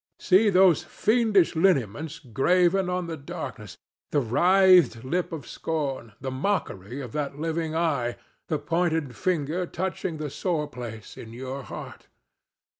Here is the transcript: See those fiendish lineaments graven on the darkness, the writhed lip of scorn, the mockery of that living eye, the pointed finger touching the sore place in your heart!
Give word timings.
See 0.17 0.49
those 0.49 0.81
fiendish 0.81 1.55
lineaments 1.55 2.17
graven 2.17 2.89
on 2.89 3.05
the 3.05 3.15
darkness, 3.17 3.77
the 4.09 4.19
writhed 4.19 5.03
lip 5.03 5.31
of 5.31 5.45
scorn, 5.47 6.13
the 6.19 6.31
mockery 6.31 6.99
of 7.01 7.11
that 7.11 7.37
living 7.37 7.75
eye, 7.75 8.17
the 8.47 8.57
pointed 8.57 9.15
finger 9.15 9.67
touching 9.67 10.17
the 10.17 10.31
sore 10.31 10.65
place 10.67 11.17
in 11.17 11.33
your 11.33 11.61
heart! 11.61 12.07